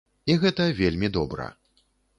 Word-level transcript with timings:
І 0.31 0.37
гэта 0.45 0.67
вельмі 0.81 1.13
добра. 1.19 1.47